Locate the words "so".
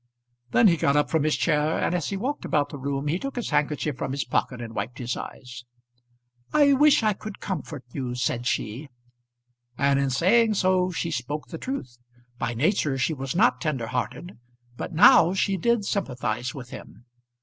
10.55-10.89